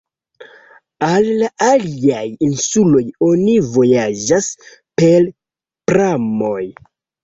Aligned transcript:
Al 1.07 1.29
la 1.41 1.49
aliaj 1.65 2.23
insuloj 2.49 3.05
oni 3.29 3.57
vojaĝas 3.79 4.53
per 5.01 5.33
pramoj. 5.97 6.63